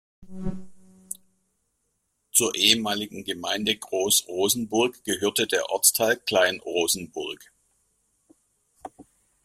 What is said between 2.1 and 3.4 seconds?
Zur ehemaligen